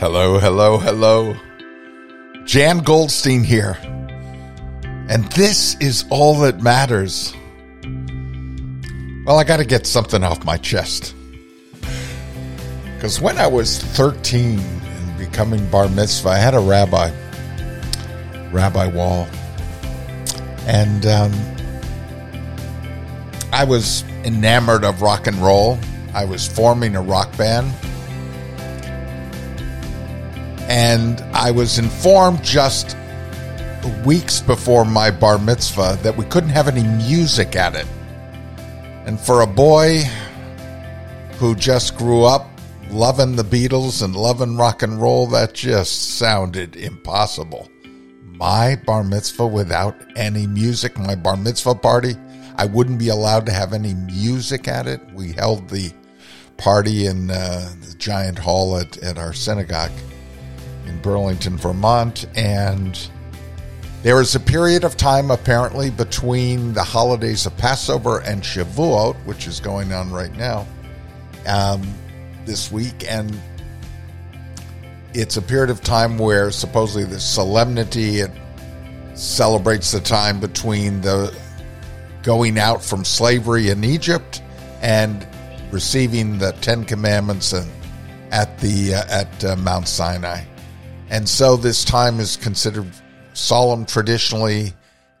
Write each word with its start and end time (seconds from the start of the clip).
Hello, 0.00 0.38
hello, 0.38 0.78
hello. 0.78 1.36
Jan 2.46 2.78
Goldstein 2.78 3.44
here. 3.44 3.76
And 5.10 5.30
this 5.32 5.76
is 5.78 6.06
all 6.08 6.36
that 6.36 6.62
matters. 6.62 7.34
Well, 9.26 9.38
I 9.38 9.44
got 9.44 9.58
to 9.58 9.66
get 9.66 9.86
something 9.86 10.24
off 10.24 10.42
my 10.42 10.56
chest. 10.56 11.14
Because 12.94 13.20
when 13.20 13.36
I 13.36 13.46
was 13.46 13.76
13 13.76 14.58
and 14.58 15.18
becoming 15.18 15.68
bar 15.68 15.90
mitzvah, 15.90 16.30
I 16.30 16.38
had 16.38 16.54
a 16.54 16.60
rabbi, 16.60 17.10
Rabbi 18.52 18.86
Wall. 18.86 19.28
And 20.66 21.04
um, 21.04 21.32
I 23.52 23.64
was 23.64 24.02
enamored 24.24 24.82
of 24.82 25.02
rock 25.02 25.26
and 25.26 25.36
roll. 25.36 25.78
I 26.14 26.24
was 26.24 26.48
forming 26.48 26.96
a 26.96 27.02
rock 27.02 27.36
band 27.36 27.70
and 30.70 31.20
I 31.34 31.50
was 31.50 31.80
informed 31.80 32.44
just 32.44 32.96
weeks 34.04 34.40
before 34.40 34.84
my 34.84 35.10
bar 35.10 35.36
mitzvah 35.36 35.98
that 36.04 36.16
we 36.16 36.24
couldn't 36.26 36.50
have 36.50 36.68
any 36.68 36.84
music 36.84 37.56
at 37.56 37.74
it. 37.74 37.88
And 39.04 39.18
for 39.18 39.40
a 39.40 39.48
boy 39.48 40.04
who 41.38 41.56
just 41.56 41.98
grew 41.98 42.22
up 42.22 42.48
loving 42.88 43.34
the 43.34 43.42
Beatles 43.42 44.04
and 44.04 44.14
loving 44.14 44.56
rock 44.56 44.84
and 44.84 45.02
roll, 45.02 45.26
that 45.28 45.54
just 45.54 46.18
sounded 46.18 46.76
impossible. 46.76 47.68
My 48.22 48.76
bar 48.76 49.02
mitzvah 49.02 49.48
without 49.48 49.96
any 50.14 50.46
music, 50.46 50.96
my 50.96 51.16
bar 51.16 51.36
mitzvah 51.36 51.74
party, 51.74 52.14
I 52.54 52.66
wouldn't 52.66 53.00
be 53.00 53.08
allowed 53.08 53.44
to 53.46 53.52
have 53.52 53.72
any 53.72 53.94
music 53.94 54.68
at 54.68 54.86
it. 54.86 55.00
We 55.14 55.32
held 55.32 55.68
the 55.68 55.92
party 56.58 57.06
in 57.06 57.32
uh, 57.32 57.74
the 57.80 57.94
giant 57.94 58.38
hall 58.38 58.76
at, 58.76 58.98
at 58.98 59.18
our 59.18 59.32
synagogue 59.32 59.90
in 60.90 61.00
Burlington, 61.00 61.56
Vermont. 61.56 62.26
And 62.36 62.98
there 64.02 64.20
is 64.20 64.34
a 64.34 64.40
period 64.40 64.84
of 64.84 64.96
time, 64.96 65.30
apparently, 65.30 65.90
between 65.90 66.74
the 66.74 66.84
holidays 66.84 67.46
of 67.46 67.56
Passover 67.56 68.20
and 68.20 68.42
Shavuot, 68.42 69.16
which 69.24 69.46
is 69.46 69.60
going 69.60 69.92
on 69.92 70.12
right 70.12 70.34
now, 70.36 70.66
um, 71.46 71.82
this 72.44 72.70
week. 72.70 73.04
And 73.08 73.40
it's 75.14 75.36
a 75.36 75.42
period 75.42 75.70
of 75.70 75.80
time 75.82 76.18
where 76.18 76.50
supposedly 76.50 77.04
the 77.04 77.20
solemnity 77.20 78.20
it 78.20 78.30
celebrates 79.14 79.92
the 79.92 80.00
time 80.00 80.40
between 80.40 81.00
the 81.00 81.34
going 82.22 82.58
out 82.58 82.82
from 82.82 83.04
slavery 83.04 83.70
in 83.70 83.82
Egypt 83.82 84.42
and 84.82 85.26
receiving 85.70 86.38
the 86.38 86.52
Ten 86.60 86.84
Commandments 86.84 87.52
and 87.52 87.70
at 88.30 88.58
the 88.60 88.94
uh, 88.94 89.04
at 89.08 89.44
uh, 89.44 89.56
Mount 89.56 89.88
Sinai. 89.88 90.44
And 91.10 91.28
so 91.28 91.56
this 91.56 91.84
time 91.84 92.20
is 92.20 92.36
considered 92.36 92.88
solemn 93.32 93.84
traditionally, 93.84 94.74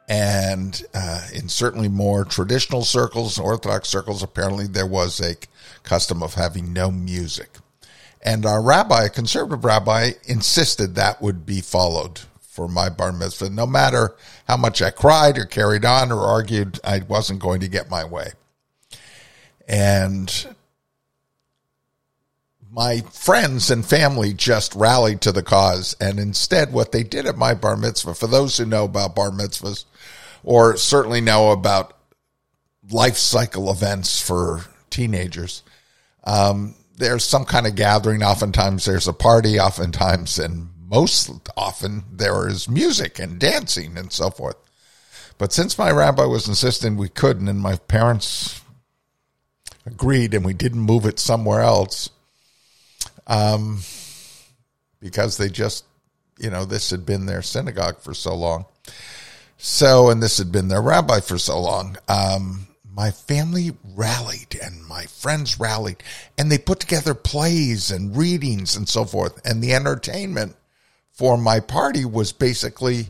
and 0.08 0.82
uh, 0.94 1.26
in 1.34 1.48
certainly 1.48 1.88
more 1.88 2.24
traditional 2.24 2.84
circles, 2.84 3.40
Orthodox 3.40 3.88
circles, 3.88 4.22
apparently 4.22 4.68
there 4.68 4.86
was 4.86 5.20
a 5.20 5.34
custom 5.82 6.22
of 6.22 6.34
having 6.34 6.72
no 6.72 6.92
music. 6.92 7.58
And 8.22 8.46
our 8.46 8.62
rabbi, 8.62 9.06
a 9.06 9.10
conservative 9.10 9.64
rabbi, 9.64 10.12
insisted 10.26 10.94
that 10.94 11.20
would 11.20 11.44
be 11.44 11.60
followed 11.60 12.20
for 12.40 12.68
my 12.68 12.88
bar 12.88 13.10
mitzvah. 13.10 13.50
No 13.50 13.66
matter 13.66 14.14
how 14.46 14.56
much 14.56 14.80
I 14.82 14.90
cried 14.90 15.38
or 15.38 15.44
carried 15.44 15.84
on 15.84 16.12
or 16.12 16.20
argued, 16.20 16.78
I 16.84 17.00
wasn't 17.00 17.40
going 17.40 17.60
to 17.60 17.68
get 17.68 17.90
my 17.90 18.04
way. 18.04 18.32
And 19.66 20.54
my 22.72 23.00
friends 23.12 23.70
and 23.70 23.84
family 23.84 24.32
just 24.32 24.74
rallied 24.74 25.20
to 25.22 25.32
the 25.32 25.42
cause. 25.42 25.96
And 26.00 26.20
instead, 26.20 26.72
what 26.72 26.92
they 26.92 27.02
did 27.02 27.26
at 27.26 27.36
my 27.36 27.54
bar 27.54 27.76
mitzvah, 27.76 28.14
for 28.14 28.26
those 28.26 28.56
who 28.56 28.64
know 28.64 28.84
about 28.84 29.16
bar 29.16 29.30
mitzvahs, 29.30 29.84
or 30.44 30.76
certainly 30.76 31.20
know 31.20 31.50
about 31.50 31.96
life 32.90 33.16
cycle 33.16 33.70
events 33.70 34.20
for 34.20 34.64
teenagers, 34.88 35.62
um, 36.24 36.76
there's 36.96 37.24
some 37.24 37.44
kind 37.44 37.66
of 37.66 37.74
gathering. 37.74 38.22
Oftentimes, 38.22 38.84
there's 38.84 39.08
a 39.08 39.12
party. 39.12 39.58
Oftentimes, 39.58 40.38
and 40.38 40.68
most 40.86 41.30
often, 41.56 42.04
there 42.12 42.46
is 42.46 42.68
music 42.68 43.18
and 43.18 43.40
dancing 43.40 43.96
and 43.96 44.12
so 44.12 44.30
forth. 44.30 44.56
But 45.38 45.52
since 45.52 45.78
my 45.78 45.90
rabbi 45.90 46.24
was 46.24 46.46
insisting 46.46 46.96
we 46.96 47.08
couldn't, 47.08 47.48
and 47.48 47.58
my 47.58 47.76
parents 47.76 48.60
agreed, 49.86 50.34
and 50.34 50.44
we 50.44 50.52
didn't 50.52 50.80
move 50.80 51.06
it 51.06 51.18
somewhere 51.18 51.62
else, 51.62 52.10
um, 53.26 53.80
because 55.00 55.36
they 55.36 55.48
just, 55.48 55.84
you 56.38 56.50
know, 56.50 56.64
this 56.64 56.90
had 56.90 57.04
been 57.04 57.26
their 57.26 57.42
synagogue 57.42 58.00
for 58.00 58.14
so 58.14 58.34
long. 58.34 58.66
So, 59.56 60.10
and 60.10 60.22
this 60.22 60.38
had 60.38 60.50
been 60.50 60.68
their 60.68 60.82
rabbi 60.82 61.20
for 61.20 61.38
so 61.38 61.60
long. 61.60 61.96
Um, 62.08 62.66
my 62.92 63.10
family 63.10 63.72
rallied 63.94 64.58
and 64.62 64.84
my 64.86 65.04
friends 65.04 65.60
rallied 65.60 66.02
and 66.36 66.50
they 66.50 66.58
put 66.58 66.80
together 66.80 67.14
plays 67.14 67.90
and 67.90 68.16
readings 68.16 68.76
and 68.76 68.88
so 68.88 69.04
forth. 69.04 69.40
And 69.44 69.62
the 69.62 69.74
entertainment 69.74 70.56
for 71.12 71.36
my 71.36 71.60
party 71.60 72.04
was 72.04 72.32
basically 72.32 73.08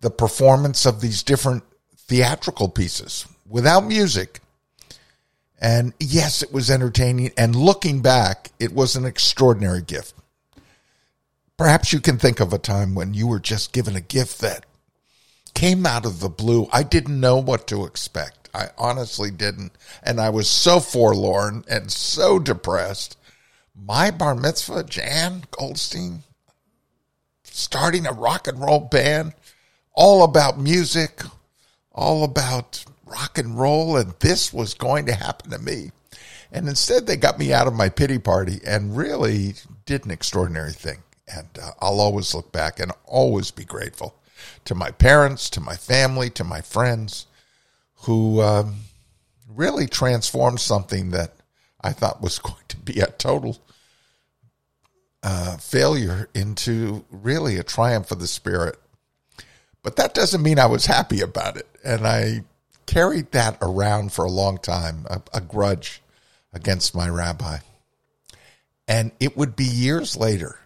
the 0.00 0.10
performance 0.10 0.86
of 0.86 1.00
these 1.00 1.22
different 1.22 1.62
theatrical 1.96 2.68
pieces 2.68 3.26
without 3.46 3.84
music 3.84 4.40
and 5.60 5.92
yes, 5.98 6.42
it 6.42 6.52
was 6.52 6.70
entertaining. 6.70 7.32
And 7.36 7.56
looking 7.56 8.00
back, 8.00 8.50
it 8.60 8.72
was 8.72 8.96
an 8.96 9.04
extraordinary 9.04 9.82
gift. 9.82 10.14
Perhaps 11.56 11.92
you 11.92 12.00
can 12.00 12.18
think 12.18 12.38
of 12.38 12.52
a 12.52 12.58
time 12.58 12.94
when 12.94 13.14
you 13.14 13.26
were 13.26 13.40
just 13.40 13.72
given 13.72 13.96
a 13.96 14.00
gift 14.00 14.40
that 14.40 14.64
came 15.54 15.84
out 15.84 16.06
of 16.06 16.20
the 16.20 16.28
blue. 16.28 16.68
I 16.72 16.84
didn't 16.84 17.18
know 17.18 17.36
what 17.38 17.66
to 17.68 17.84
expect. 17.84 18.48
I 18.54 18.68
honestly 18.78 19.32
didn't. 19.32 19.72
And 20.02 20.20
I 20.20 20.30
was 20.30 20.48
so 20.48 20.78
forlorn 20.78 21.64
and 21.68 21.90
so 21.90 22.38
depressed. 22.38 23.16
My 23.74 24.12
bar 24.12 24.36
mitzvah, 24.36 24.84
Jan 24.84 25.44
Goldstein, 25.50 26.22
starting 27.42 28.06
a 28.06 28.12
rock 28.12 28.46
and 28.46 28.60
roll 28.60 28.80
band, 28.80 29.34
all 29.94 30.22
about 30.22 30.60
music, 30.60 31.22
all 31.92 32.22
about 32.22 32.84
rock 33.08 33.38
and 33.38 33.58
roll 33.58 33.96
and 33.96 34.14
this 34.20 34.52
was 34.52 34.74
going 34.74 35.06
to 35.06 35.14
happen 35.14 35.50
to 35.50 35.58
me. 35.58 35.90
And 36.50 36.68
instead, 36.68 37.06
they 37.06 37.16
got 37.16 37.38
me 37.38 37.52
out 37.52 37.66
of 37.66 37.74
my 37.74 37.88
pity 37.88 38.18
party 38.18 38.60
and 38.66 38.96
really 38.96 39.54
did 39.84 40.04
an 40.04 40.10
extraordinary 40.10 40.72
thing. 40.72 41.02
And 41.26 41.48
uh, 41.62 41.72
I'll 41.80 42.00
always 42.00 42.34
look 42.34 42.52
back 42.52 42.80
and 42.80 42.90
always 43.04 43.50
be 43.50 43.64
grateful 43.64 44.14
to 44.64 44.74
my 44.74 44.90
parents, 44.90 45.50
to 45.50 45.60
my 45.60 45.76
family, 45.76 46.30
to 46.30 46.44
my 46.44 46.60
friends 46.60 47.26
who 48.02 48.40
um, 48.40 48.76
really 49.48 49.86
transformed 49.86 50.60
something 50.60 51.10
that 51.10 51.34
I 51.80 51.92
thought 51.92 52.22
was 52.22 52.38
going 52.38 52.64
to 52.68 52.76
be 52.76 53.00
a 53.00 53.06
total 53.06 53.58
uh, 55.22 55.56
failure 55.58 56.28
into 56.34 57.04
really 57.10 57.56
a 57.56 57.62
triumph 57.62 58.10
of 58.10 58.20
the 58.20 58.26
spirit. 58.26 58.78
But 59.82 59.96
that 59.96 60.14
doesn't 60.14 60.42
mean 60.42 60.58
I 60.58 60.66
was 60.66 60.86
happy 60.86 61.20
about 61.20 61.56
it. 61.56 61.66
And 61.84 62.06
I 62.06 62.44
carried 62.88 63.30
that 63.32 63.58
around 63.60 64.12
for 64.12 64.24
a 64.24 64.30
long 64.30 64.56
time, 64.56 65.04
a, 65.10 65.20
a 65.34 65.42
grudge 65.42 66.00
against 66.54 66.94
my 66.94 67.06
rabbi. 67.06 67.58
And 68.88 69.12
it 69.20 69.36
would 69.36 69.54
be 69.54 69.64
years 69.64 70.16
later 70.16 70.58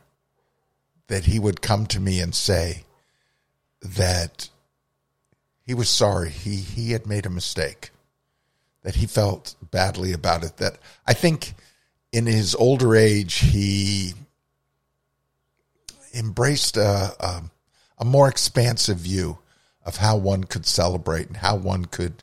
that 1.09 1.25
he 1.25 1.41
would 1.41 1.61
come 1.61 1.85
to 1.87 1.99
me 1.99 2.21
and 2.21 2.33
say 2.33 2.85
that 3.83 4.49
he 5.67 5.75
was 5.75 5.89
sorry. 5.89 6.31
He, 6.31 6.57
he 6.57 6.93
had 6.93 7.09
made 7.09 7.27
a 7.27 7.31
mistake, 7.31 7.91
that 8.83 8.95
he 8.95 9.07
felt 9.07 9.57
badly 9.73 10.13
about 10.13 10.45
it. 10.45 10.59
That 10.59 10.79
I 11.05 11.15
think 11.15 11.55
in 12.13 12.27
his 12.27 12.55
older 12.55 12.95
age, 12.95 13.35
he 13.35 14.15
embraced 16.15 16.77
a, 16.77 17.17
a, 17.19 17.43
a 17.99 18.05
more 18.05 18.29
expansive 18.29 18.99
view 18.99 19.39
of 19.85 19.97
how 19.97 20.17
one 20.17 20.45
could 20.45 20.67
celebrate 20.67 21.27
and 21.29 21.39
how 21.39 21.57
one 21.57 21.85
could 21.87 22.23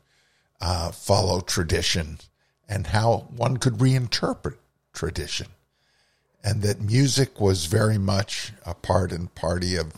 uh, 0.61 0.91
follow 0.91 1.41
tradition 1.41 2.19
and 2.67 2.87
how 2.87 3.27
one 3.35 3.57
could 3.57 3.75
reinterpret 3.75 4.57
tradition. 4.93 5.47
And 6.43 6.61
that 6.61 6.79
music 6.79 7.41
was 7.41 7.65
very 7.65 7.97
much 7.97 8.53
a 8.65 8.73
part 8.73 9.11
and 9.11 9.33
party 9.35 9.75
of 9.75 9.93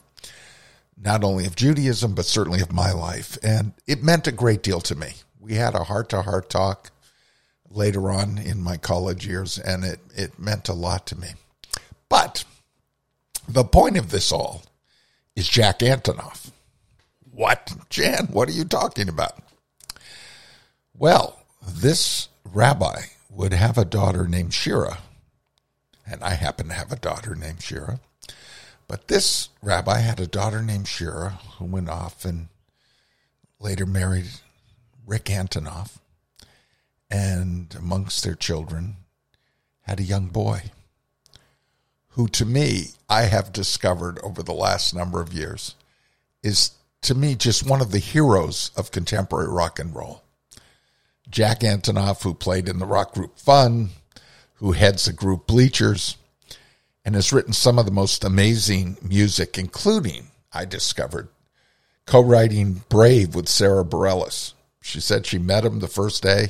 not 0.97 1.23
only 1.23 1.45
of 1.45 1.55
Judaism, 1.55 2.15
but 2.15 2.25
certainly 2.25 2.61
of 2.61 2.71
my 2.71 2.91
life. 2.91 3.37
And 3.43 3.73
it 3.87 4.03
meant 4.03 4.27
a 4.27 4.31
great 4.31 4.63
deal 4.63 4.81
to 4.81 4.95
me. 4.95 5.13
We 5.39 5.55
had 5.55 5.75
a 5.75 5.83
heart 5.83 6.09
to 6.09 6.21
heart 6.21 6.49
talk 6.49 6.91
later 7.69 8.11
on 8.11 8.37
in 8.37 8.61
my 8.61 8.77
college 8.77 9.25
years, 9.25 9.57
and 9.57 9.83
it, 9.83 9.99
it 10.15 10.39
meant 10.39 10.69
a 10.69 10.73
lot 10.73 11.05
to 11.07 11.17
me. 11.17 11.29
But 12.09 12.43
the 13.47 13.63
point 13.63 13.97
of 13.97 14.11
this 14.11 14.31
all 14.31 14.63
is 15.35 15.47
Jack 15.47 15.79
Antonoff. 15.79 16.51
What, 17.31 17.73
Jan? 17.89 18.27
What 18.27 18.49
are 18.49 18.53
you 18.53 18.65
talking 18.65 19.07
about? 19.07 19.39
Well, 20.93 21.39
this 21.65 22.27
rabbi 22.43 23.01
would 23.29 23.53
have 23.53 23.77
a 23.77 23.85
daughter 23.85 24.27
named 24.27 24.53
Shira, 24.53 24.99
and 26.05 26.21
I 26.23 26.31
happen 26.31 26.67
to 26.67 26.73
have 26.73 26.91
a 26.91 26.97
daughter 26.97 27.33
named 27.35 27.61
Shira. 27.61 27.99
But 28.87 29.07
this 29.07 29.49
rabbi 29.61 29.99
had 29.99 30.19
a 30.19 30.27
daughter 30.27 30.61
named 30.61 30.87
Shira 30.87 31.39
who 31.57 31.65
went 31.65 31.89
off 31.89 32.25
and 32.25 32.49
later 33.59 33.85
married 33.85 34.27
Rick 35.05 35.25
Antonoff, 35.25 35.99
and 37.09 37.73
amongst 37.77 38.23
their 38.23 38.35
children 38.35 38.97
had 39.83 39.99
a 39.99 40.03
young 40.03 40.27
boy 40.27 40.71
who, 42.09 42.27
to 42.27 42.45
me, 42.45 42.87
I 43.09 43.23
have 43.23 43.53
discovered 43.53 44.19
over 44.19 44.43
the 44.43 44.53
last 44.53 44.93
number 44.93 45.21
of 45.21 45.33
years 45.33 45.75
is 46.43 46.71
to 47.01 47.15
me 47.15 47.35
just 47.35 47.65
one 47.65 47.81
of 47.81 47.91
the 47.91 47.99
heroes 47.99 48.71
of 48.75 48.91
contemporary 48.91 49.49
rock 49.49 49.79
and 49.79 49.95
roll. 49.95 50.23
Jack 51.29 51.61
Antonoff, 51.61 52.23
who 52.23 52.33
played 52.33 52.67
in 52.67 52.79
the 52.79 52.85
rock 52.85 53.13
group 53.13 53.39
Fun, 53.39 53.89
who 54.55 54.73
heads 54.73 55.05
the 55.05 55.13
group 55.13 55.47
Bleachers, 55.47 56.17
and 57.03 57.15
has 57.15 57.33
written 57.33 57.53
some 57.53 57.79
of 57.79 57.85
the 57.85 57.91
most 57.91 58.23
amazing 58.23 58.97
music, 59.01 59.57
including, 59.57 60.27
I 60.53 60.65
discovered, 60.65 61.29
co 62.05 62.21
writing 62.21 62.83
Brave 62.89 63.33
with 63.33 63.49
Sara 63.49 63.83
Bareilles. 63.83 64.53
She 64.81 64.99
said 64.99 65.25
she 65.25 65.39
met 65.39 65.65
him 65.65 65.79
the 65.79 65.87
first 65.87 66.21
day 66.21 66.49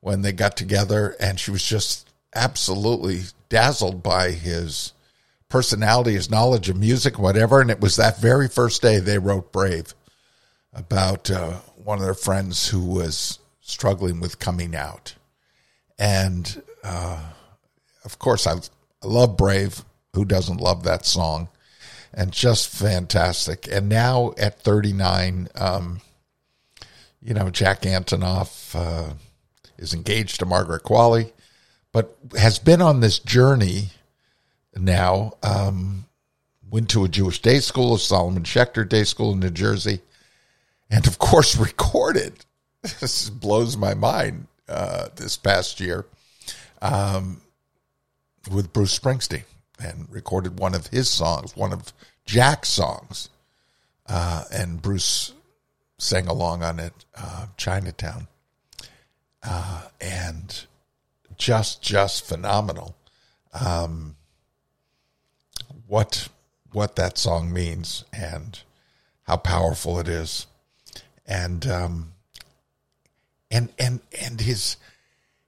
when 0.00 0.22
they 0.22 0.32
got 0.32 0.56
together, 0.56 1.16
and 1.20 1.40
she 1.40 1.50
was 1.50 1.64
just 1.64 2.10
absolutely 2.34 3.22
dazzled 3.48 4.02
by 4.02 4.32
his 4.32 4.92
personality, 5.48 6.12
his 6.12 6.30
knowledge 6.30 6.68
of 6.68 6.76
music, 6.76 7.18
whatever. 7.18 7.60
And 7.60 7.70
it 7.70 7.80
was 7.80 7.96
that 7.96 8.20
very 8.20 8.48
first 8.48 8.82
day 8.82 8.98
they 8.98 9.18
wrote 9.18 9.52
Brave 9.52 9.94
about 10.72 11.30
uh, 11.30 11.54
one 11.76 11.98
of 11.98 12.04
their 12.04 12.14
friends 12.14 12.68
who 12.68 12.84
was 12.84 13.38
struggling 13.60 14.20
with 14.20 14.38
coming 14.38 14.74
out. 14.74 15.14
And 15.98 16.62
uh, 16.84 17.20
of 18.04 18.18
course, 18.18 18.46
I, 18.46 18.56
love 19.02 19.36
Brave. 19.36 19.84
Who 20.14 20.24
doesn't 20.24 20.60
love 20.60 20.82
that 20.84 21.06
song? 21.06 21.48
And 22.12 22.32
just 22.32 22.68
fantastic. 22.68 23.68
And 23.70 23.88
now 23.88 24.32
at 24.38 24.60
39, 24.60 25.48
um, 25.54 26.00
you 27.22 27.34
know, 27.34 27.50
Jack 27.50 27.82
Antonoff 27.82 28.74
uh, 28.74 29.14
is 29.76 29.94
engaged 29.94 30.40
to 30.40 30.46
Margaret 30.46 30.82
Qualley, 30.82 31.32
but 31.92 32.16
has 32.36 32.58
been 32.58 32.82
on 32.82 33.00
this 33.00 33.18
journey 33.18 33.90
now. 34.80 35.34
Um, 35.42 36.06
went 36.70 36.90
to 36.90 37.04
a 37.04 37.08
Jewish 37.08 37.40
day 37.40 37.60
school, 37.60 37.94
a 37.94 37.98
Solomon 37.98 38.42
Schechter 38.42 38.88
day 38.88 39.04
school 39.04 39.32
in 39.32 39.40
New 39.40 39.50
Jersey, 39.50 40.00
and 40.90 41.06
of 41.06 41.18
course 41.18 41.56
recorded. 41.58 42.44
This 42.82 43.28
blows 43.28 43.76
my 43.76 43.94
mind. 43.94 44.46
Uh, 44.68 45.08
this 45.16 45.38
past 45.38 45.80
year, 45.80 46.04
um, 46.82 47.40
with 48.52 48.70
Bruce 48.70 48.98
Springsteen, 48.98 49.44
and 49.82 50.06
recorded 50.10 50.58
one 50.58 50.74
of 50.74 50.88
his 50.88 51.08
songs, 51.08 51.56
one 51.56 51.72
of 51.72 51.94
Jack's 52.26 52.68
songs, 52.68 53.30
uh, 54.06 54.44
and 54.52 54.82
Bruce 54.82 55.32
sang 55.96 56.26
along 56.26 56.62
on 56.62 56.78
it, 56.78 56.92
uh, 57.16 57.46
Chinatown, 57.56 58.28
uh, 59.42 59.84
and 60.02 60.66
just 61.38 61.80
just 61.80 62.26
phenomenal. 62.26 62.94
Um, 63.54 64.16
what 65.88 66.28
what 66.72 66.96
that 66.96 67.18
song 67.18 67.52
means 67.52 68.04
and 68.12 68.60
how 69.22 69.36
powerful 69.36 69.98
it 69.98 70.06
is, 70.06 70.46
and 71.26 71.66
um, 71.66 72.12
and 73.50 73.70
and 73.78 74.00
and 74.22 74.40
his 74.40 74.76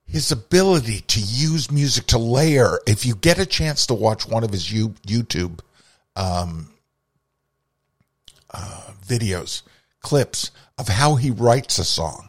his 0.07 0.33
ability 0.33 1.01
to 1.03 1.21
use 1.21 1.71
music 1.71 2.07
to 2.07 2.19
layer. 2.19 2.81
If 2.87 3.07
you 3.07 3.15
get 3.15 3.39
a 3.39 3.47
chance 3.47 3.87
to 3.87 3.95
watch 3.95 4.27
one 4.27 4.43
of 4.43 4.51
his 4.51 4.67
YouTube 4.67 5.61
um, 6.17 6.73
uh, 8.53 8.91
videos, 9.07 9.63
clips 10.01 10.51
of 10.79 10.89
how 10.89 11.15
he 11.15 11.31
writes 11.31 11.79
a 11.79 11.85
song. 11.85 12.29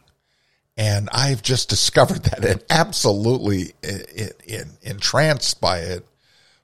And 0.78 1.10
I've 1.12 1.42
just 1.42 1.70
discovered 1.70 2.24
that 2.24 2.46
and 2.46 2.64
absolutely 2.70 3.74
in, 3.82 4.30
in, 4.46 4.70
entranced 4.84 5.60
by 5.60 5.80
it, 5.80 6.06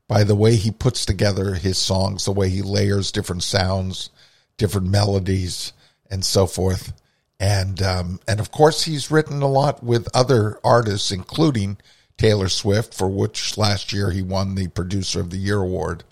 by 0.07 0.23
the 0.23 0.35
way 0.35 0.55
he 0.55 0.71
puts 0.71 1.05
together 1.05 1.55
his 1.55 1.77
songs, 1.77 2.25
the 2.25 2.31
way 2.31 2.49
he 2.49 2.61
layers 2.61 3.11
different 3.11 3.43
sounds, 3.43 4.09
different 4.57 4.87
melodies, 4.87 5.73
and 6.09 6.23
so 6.23 6.47
forth. 6.47 6.93
And 7.39 7.81
um, 7.83 8.19
and 8.27 8.39
of 8.39 8.51
course, 8.51 8.83
he's 8.83 9.11
written 9.11 9.41
a 9.41 9.47
lot 9.47 9.83
with 9.83 10.07
other 10.15 10.59
artists, 10.63 11.11
including 11.11 11.77
Taylor 12.17 12.49
Swift, 12.49 12.93
for 12.93 13.07
which 13.07 13.57
last 13.57 13.93
year 13.93 14.09
he 14.09 14.23
won 14.23 14.55
the 14.55 14.69
Producer 14.69 15.19
of 15.19 15.29
the 15.29 15.37
Year 15.37 15.59
award 15.59 16.03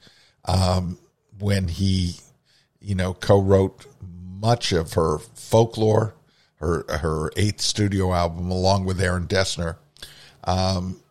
um, 0.45 0.99
when 1.39 1.67
he, 1.67 2.17
you 2.79 2.93
know, 2.93 3.13
co-wrote 3.13 3.87
much 4.39 4.71
of 4.71 4.93
her 4.93 5.17
folklore, 5.17 6.13
her 6.57 6.85
her 6.99 7.31
eighth 7.37 7.61
studio 7.61 8.13
album, 8.13 8.51
along 8.51 8.85
with 8.85 9.01
Aaron 9.01 9.25
Dessner. 9.25 9.77
Um, 10.43 11.01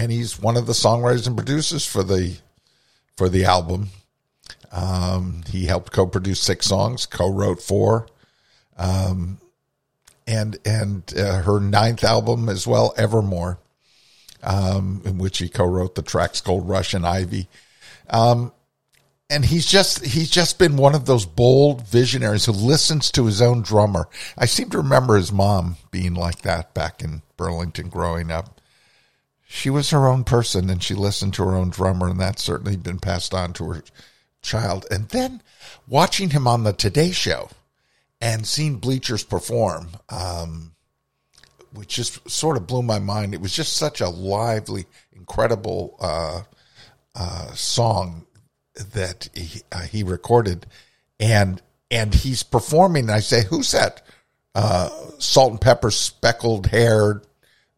and 0.00 0.10
he's 0.10 0.40
one 0.40 0.56
of 0.56 0.66
the 0.66 0.72
songwriters 0.72 1.26
and 1.26 1.36
producers 1.36 1.84
for 1.84 2.02
the 2.02 2.34
for 3.16 3.28
the 3.28 3.44
album. 3.44 3.90
Um, 4.72 5.42
he 5.50 5.66
helped 5.66 5.92
co-produce 5.92 6.40
six 6.40 6.66
songs, 6.66 7.04
co-wrote 7.04 7.60
four, 7.60 8.06
um, 8.78 9.38
and 10.26 10.58
and 10.64 11.12
uh, 11.18 11.42
her 11.42 11.60
ninth 11.60 12.02
album 12.02 12.48
as 12.48 12.66
well, 12.66 12.94
Evermore, 12.96 13.58
um, 14.42 15.02
in 15.04 15.18
which 15.18 15.36
he 15.36 15.50
co-wrote 15.50 15.96
the 15.96 16.02
tracks 16.02 16.40
Gold 16.40 16.66
Rush 16.66 16.94
and 16.94 17.06
Ivy. 17.06 17.48
Um, 18.08 18.52
and 19.28 19.44
he's 19.44 19.66
just 19.66 20.02
he's 20.02 20.30
just 20.30 20.58
been 20.58 20.78
one 20.78 20.94
of 20.94 21.04
those 21.04 21.26
bold 21.26 21.86
visionaries 21.86 22.46
who 22.46 22.52
listens 22.52 23.10
to 23.12 23.26
his 23.26 23.42
own 23.42 23.60
drummer. 23.60 24.08
I 24.38 24.46
seem 24.46 24.70
to 24.70 24.78
remember 24.78 25.16
his 25.18 25.30
mom 25.30 25.76
being 25.90 26.14
like 26.14 26.40
that 26.40 26.72
back 26.72 27.02
in 27.02 27.20
Burlington 27.36 27.90
growing 27.90 28.30
up. 28.30 28.59
She 29.52 29.68
was 29.68 29.90
her 29.90 30.06
own 30.06 30.22
person 30.22 30.70
and 30.70 30.80
she 30.80 30.94
listened 30.94 31.34
to 31.34 31.42
her 31.42 31.56
own 31.56 31.70
drummer, 31.70 32.08
and 32.08 32.20
that's 32.20 32.40
certainly 32.40 32.76
been 32.76 33.00
passed 33.00 33.34
on 33.34 33.52
to 33.54 33.72
her 33.72 33.82
child. 34.42 34.86
And 34.92 35.08
then 35.08 35.42
watching 35.88 36.30
him 36.30 36.46
on 36.46 36.62
the 36.62 36.72
Today 36.72 37.10
Show 37.10 37.50
and 38.20 38.46
seeing 38.46 38.76
Bleachers 38.76 39.24
perform, 39.24 39.88
um, 40.08 40.70
which 41.74 41.96
just 41.96 42.30
sort 42.30 42.56
of 42.56 42.68
blew 42.68 42.82
my 42.82 43.00
mind. 43.00 43.34
It 43.34 43.40
was 43.40 43.52
just 43.52 43.76
such 43.76 44.00
a 44.00 44.08
lively, 44.08 44.86
incredible 45.12 45.96
uh, 46.00 46.42
uh, 47.16 47.52
song 47.52 48.26
that 48.76 49.30
he, 49.34 49.62
uh, 49.72 49.80
he 49.80 50.04
recorded, 50.04 50.64
and 51.18 51.60
and 51.90 52.14
he's 52.14 52.44
performing. 52.44 53.04
And 53.04 53.10
I 53.10 53.20
say, 53.20 53.42
"Who's 53.46 53.72
that?" 53.72 54.06
Uh, 54.54 54.90
salt 55.18 55.50
and 55.50 55.60
pepper 55.60 55.90
speckled 55.90 56.68
haired 56.68 57.26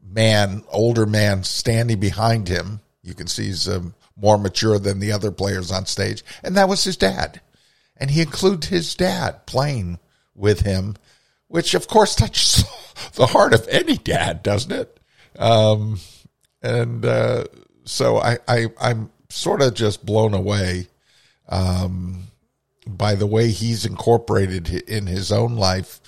man, 0.02 0.64
older 0.68 1.06
man, 1.06 1.44
standing 1.44 2.00
behind 2.00 2.48
him. 2.48 2.80
You 3.02 3.14
can 3.14 3.26
see 3.26 3.46
he's 3.46 3.68
um, 3.68 3.94
more 4.16 4.38
mature 4.38 4.78
than 4.78 4.98
the 4.98 5.12
other 5.12 5.30
players 5.30 5.70
on 5.70 5.86
stage, 5.86 6.24
and 6.42 6.56
that 6.56 6.68
was 6.68 6.84
his 6.84 6.96
dad. 6.96 7.40
And 7.96 8.10
he 8.10 8.22
included 8.22 8.64
his 8.64 8.94
dad 8.94 9.46
playing 9.46 9.98
with 10.34 10.60
him, 10.60 10.96
which 11.48 11.74
of 11.74 11.88
course 11.88 12.14
touches 12.16 12.64
the 13.14 13.26
heart 13.26 13.54
of 13.54 13.66
any 13.68 13.96
dad, 13.96 14.42
doesn't 14.42 14.72
it? 14.72 15.00
Um, 15.38 16.00
and 16.62 17.04
uh, 17.04 17.44
so 17.84 18.18
I, 18.18 18.38
I 18.46 18.66
I'm 18.80 19.10
sort 19.28 19.62
of 19.62 19.74
just 19.74 20.04
blown 20.04 20.34
away 20.34 20.88
um, 21.48 22.24
by 22.86 23.14
the 23.14 23.26
way 23.26 23.50
he's 23.50 23.86
incorporated 23.86 24.68
in 24.88 25.06
his 25.06 25.32
own 25.32 25.56
life 25.56 26.00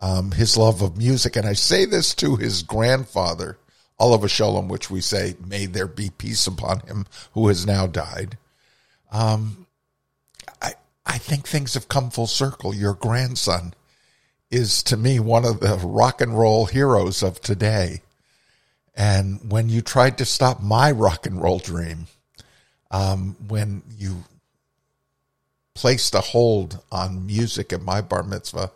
um, 0.00 0.32
his 0.32 0.56
love 0.56 0.82
of 0.82 0.96
music. 0.96 1.36
And 1.36 1.46
I 1.46 1.54
say 1.54 1.84
this 1.84 2.14
to 2.16 2.36
his 2.36 2.62
grandfather, 2.62 3.58
alav 4.00 4.20
hashalom, 4.20 4.68
which 4.68 4.90
we 4.90 5.00
say, 5.00 5.36
may 5.44 5.66
there 5.66 5.86
be 5.86 6.10
peace 6.10 6.46
upon 6.46 6.80
him, 6.80 7.06
who 7.32 7.48
has 7.48 7.66
now 7.66 7.86
died. 7.86 8.38
Um, 9.10 9.66
I, 10.60 10.74
I 11.04 11.18
think 11.18 11.46
things 11.46 11.74
have 11.74 11.88
come 11.88 12.10
full 12.10 12.26
circle. 12.26 12.74
Your 12.74 12.94
grandson 12.94 13.74
is 14.50 14.82
to 14.84 14.96
me 14.96 15.18
one 15.18 15.44
of 15.44 15.60
the 15.60 15.76
rock 15.82 16.20
and 16.20 16.38
roll 16.38 16.66
heroes 16.66 17.22
of 17.22 17.40
today. 17.40 18.02
And 18.94 19.50
when 19.50 19.68
you 19.68 19.82
tried 19.82 20.18
to 20.18 20.24
stop 20.24 20.62
my 20.62 20.90
rock 20.90 21.26
and 21.26 21.40
roll 21.40 21.58
dream, 21.58 22.06
um, 22.90 23.36
when 23.46 23.82
you 23.98 24.24
placed 25.74 26.14
a 26.14 26.20
hold 26.20 26.80
on 26.90 27.26
music 27.26 27.72
at 27.72 27.82
my 27.82 28.00
bar 28.00 28.22
mitzvah, 28.22 28.70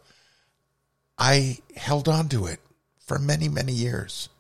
I 1.21 1.59
held 1.77 2.09
on 2.09 2.29
to 2.31 2.47
it 2.47 2.61
for 2.99 3.19
many, 3.19 3.49
many 3.49 3.73
years. 3.73 4.31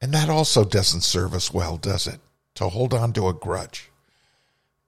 And 0.00 0.12
that 0.14 0.30
also 0.30 0.64
doesn't 0.64 1.02
serve 1.02 1.34
us 1.34 1.52
well, 1.52 1.76
does 1.76 2.06
it? 2.06 2.18
To 2.56 2.68
hold 2.68 2.94
on 2.94 3.12
to 3.12 3.28
a 3.28 3.34
grudge. 3.34 3.90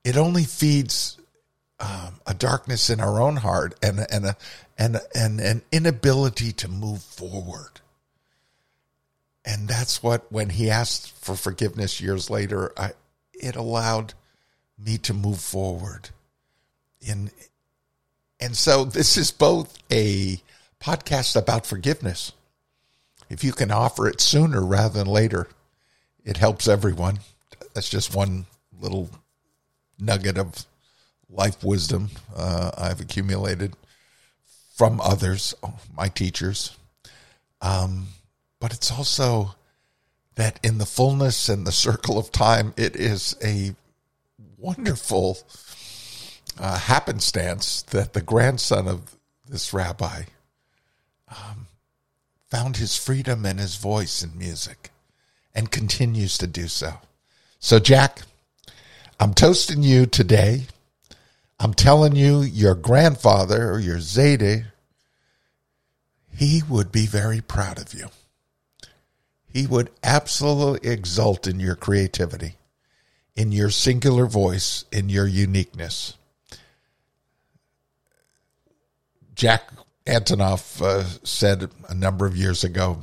It 0.02 0.16
only 0.16 0.44
feeds 0.44 1.18
um, 1.78 2.20
a 2.26 2.34
darkness 2.34 2.90
in 2.90 3.00
our 3.00 3.20
own 3.20 3.36
heart 3.36 3.74
and, 3.82 4.04
and, 4.10 4.26
a, 4.26 4.36
and, 4.78 5.00
and 5.14 5.40
an 5.40 5.62
inability 5.70 6.52
to 6.52 6.68
move 6.68 7.02
forward. 7.02 7.80
And 9.44 9.68
that's 9.68 10.02
what, 10.02 10.30
when 10.32 10.50
he 10.50 10.70
asked 10.70 11.12
for 11.22 11.36
forgiveness 11.36 12.00
years 12.00 12.30
later, 12.30 12.72
I, 12.76 12.92
it 13.34 13.56
allowed 13.56 14.14
me 14.78 14.96
to 14.98 15.14
move 15.14 15.40
forward 15.40 16.10
in 17.00 17.30
and 18.40 18.56
so 18.56 18.84
this 18.84 19.16
is 19.16 19.30
both 19.30 19.78
a 19.90 20.40
podcast 20.84 21.34
about 21.34 21.64
forgiveness. 21.64 22.32
If 23.30 23.42
you 23.42 23.52
can 23.52 23.70
offer 23.70 24.06
it 24.06 24.20
sooner 24.20 24.62
rather 24.62 24.98
than 24.98 25.06
later, 25.06 25.48
it 26.26 26.36
helps 26.36 26.68
everyone. 26.68 27.20
That's 27.72 27.88
just 27.88 28.14
one 28.14 28.44
little 28.78 29.08
nugget 29.98 30.36
of 30.36 30.66
life 31.30 31.64
wisdom 31.64 32.10
uh, 32.36 32.70
I've 32.76 33.00
accumulated 33.00 33.74
from 34.74 35.00
others, 35.00 35.54
my 35.96 36.08
teachers. 36.08 36.76
Um, 37.62 38.08
but 38.60 38.74
it's 38.74 38.92
also 38.92 39.54
that 40.34 40.60
in 40.62 40.76
the 40.76 40.86
fullness 40.86 41.48
and 41.48 41.66
the 41.66 41.72
circle 41.72 42.18
of 42.18 42.30
time, 42.30 42.74
it 42.76 42.94
is 42.94 43.36
a 43.42 43.74
wonderful 44.58 45.38
uh, 46.60 46.78
happenstance 46.78 47.80
that 47.82 48.12
the 48.12 48.20
grandson 48.20 48.86
of 48.86 49.16
this 49.48 49.72
rabbi 49.72 50.24
um, 51.28 51.66
found 52.50 52.76
his 52.76 52.96
freedom 52.96 53.44
and 53.44 53.58
his 53.58 53.76
voice 53.76 54.22
in 54.22 54.36
music 54.38 54.90
and 55.54 55.70
continues 55.70 56.36
to 56.38 56.46
do 56.46 56.68
so. 56.68 56.94
So, 57.58 57.78
Jack, 57.78 58.22
I'm 59.18 59.34
toasting 59.34 59.82
you 59.82 60.06
today. 60.06 60.66
I'm 61.58 61.74
telling 61.74 62.16
you, 62.16 62.42
your 62.42 62.74
grandfather 62.74 63.70
or 63.70 63.78
your 63.78 63.98
Zaide, 63.98 64.66
he 66.36 66.62
would 66.68 66.90
be 66.90 67.06
very 67.06 67.40
proud 67.40 67.78
of 67.78 67.94
you. 67.94 68.08
He 69.46 69.66
would 69.66 69.90
absolutely 70.02 70.90
exult 70.90 71.46
in 71.46 71.60
your 71.60 71.76
creativity, 71.76 72.56
in 73.36 73.52
your 73.52 73.70
singular 73.70 74.26
voice, 74.26 74.84
in 74.90 75.08
your 75.08 75.28
uniqueness. 75.28 76.14
Jack 79.34 79.70
Antonoff 80.06 80.82
uh, 80.82 81.04
said 81.24 81.70
a 81.88 81.94
number 81.94 82.26
of 82.26 82.36
years 82.36 82.62
ago, 82.64 83.02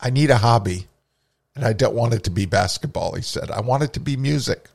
I 0.00 0.10
need 0.10 0.30
a 0.30 0.38
hobby 0.38 0.86
and 1.54 1.64
I 1.64 1.72
don't 1.72 1.94
want 1.94 2.14
it 2.14 2.24
to 2.24 2.30
be 2.30 2.46
basketball. 2.46 3.14
He 3.14 3.22
said, 3.22 3.50
I 3.50 3.60
want 3.60 3.82
it 3.82 3.92
to 3.94 4.00
be 4.00 4.16
music. 4.16 4.68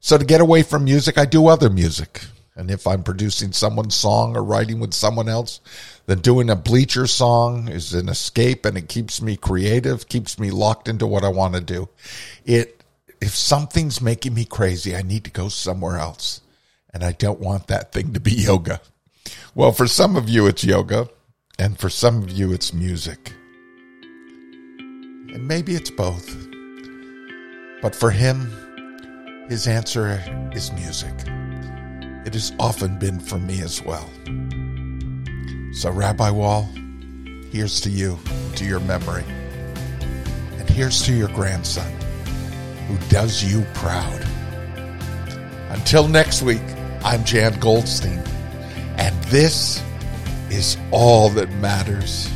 So 0.00 0.16
to 0.16 0.24
get 0.24 0.40
away 0.40 0.62
from 0.62 0.84
music, 0.84 1.18
I 1.18 1.24
do 1.24 1.48
other 1.48 1.68
music. 1.68 2.22
And 2.56 2.70
if 2.70 2.86
I'm 2.86 3.02
producing 3.02 3.52
someone's 3.52 3.96
song 3.96 4.36
or 4.36 4.44
writing 4.44 4.78
with 4.78 4.94
someone 4.94 5.28
else, 5.28 5.60
then 6.06 6.20
doing 6.20 6.48
a 6.48 6.56
bleacher 6.56 7.06
song 7.06 7.68
is 7.68 7.92
an 7.94 8.08
escape 8.08 8.64
and 8.64 8.78
it 8.78 8.88
keeps 8.88 9.20
me 9.20 9.36
creative, 9.36 10.08
keeps 10.08 10.38
me 10.38 10.50
locked 10.50 10.86
into 10.86 11.06
what 11.06 11.24
I 11.24 11.28
want 11.28 11.54
to 11.54 11.60
do. 11.60 11.88
It, 12.44 12.82
if 13.20 13.34
something's 13.34 14.00
making 14.00 14.34
me 14.34 14.44
crazy, 14.44 14.94
I 14.94 15.02
need 15.02 15.24
to 15.24 15.30
go 15.30 15.48
somewhere 15.48 15.98
else. 15.98 16.42
And 16.92 17.02
I 17.02 17.12
don't 17.12 17.40
want 17.40 17.66
that 17.66 17.90
thing 17.90 18.12
to 18.12 18.20
be 18.20 18.30
yoga. 18.32 18.80
Well, 19.54 19.72
for 19.72 19.86
some 19.86 20.16
of 20.16 20.28
you, 20.28 20.46
it's 20.46 20.64
yoga, 20.64 21.08
and 21.58 21.78
for 21.78 21.88
some 21.88 22.22
of 22.22 22.30
you, 22.30 22.52
it's 22.52 22.72
music. 22.72 23.32
And 24.78 25.46
maybe 25.46 25.74
it's 25.74 25.90
both. 25.90 26.36
But 27.80 27.94
for 27.94 28.10
him, 28.10 28.52
his 29.48 29.66
answer 29.68 30.20
is 30.52 30.72
music. 30.72 31.14
It 32.26 32.32
has 32.32 32.52
often 32.58 32.98
been 32.98 33.20
for 33.20 33.38
me 33.38 33.60
as 33.60 33.82
well. 33.82 34.08
So, 35.72 35.90
Rabbi 35.90 36.30
Wall, 36.30 36.68
here's 37.52 37.80
to 37.82 37.90
you, 37.90 38.18
to 38.56 38.64
your 38.64 38.80
memory. 38.80 39.24
And 40.58 40.68
here's 40.68 41.02
to 41.02 41.12
your 41.12 41.28
grandson, 41.28 41.92
who 42.88 42.96
does 43.08 43.44
you 43.44 43.64
proud. 43.74 44.20
Until 45.70 46.08
next 46.08 46.42
week, 46.42 46.62
I'm 47.04 47.22
Jan 47.24 47.58
Goldstein. 47.60 48.22
And 48.96 49.14
this 49.24 49.82
is 50.50 50.76
all 50.90 51.28
that 51.30 51.50
matters. 51.50 52.30